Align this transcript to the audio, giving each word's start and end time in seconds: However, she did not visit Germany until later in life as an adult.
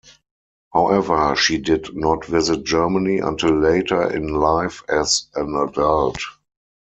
However, 0.73 1.35
she 1.35 1.59
did 1.59 1.95
not 1.95 2.25
visit 2.25 2.63
Germany 2.65 3.19
until 3.19 3.59
later 3.59 4.11
in 4.11 4.29
life 4.29 4.81
as 4.89 5.27
an 5.35 5.53
adult. 5.55 6.17